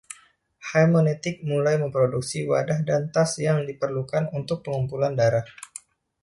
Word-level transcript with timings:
Haemonetics 0.69 1.45
mulai 1.49 1.75
memproduksi 1.83 2.39
wadah 2.51 2.79
dan 2.89 3.01
tas 3.13 3.31
yang 3.47 3.59
diperlukan 3.69 4.23
untuk 4.39 4.57
pengumpulan 4.65 5.13
darah. 5.19 5.45